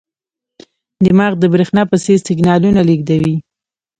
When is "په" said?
1.91-1.95